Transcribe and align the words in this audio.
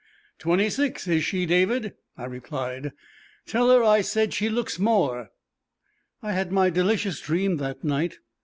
"Twenty 0.39 0.71
six, 0.71 1.07
is 1.07 1.23
she, 1.23 1.45
David?" 1.45 1.93
I 2.17 2.25
replied. 2.25 2.91
"Tell 3.45 3.69
her 3.69 3.83
I 3.83 4.01
said 4.01 4.33
she 4.33 4.49
looks 4.49 4.79
more." 4.79 5.29
I 6.23 6.31
had 6.31 6.51
my 6.51 6.71
delicious 6.71 7.19
dream 7.19 7.57
that 7.57 7.83
night. 7.83 8.17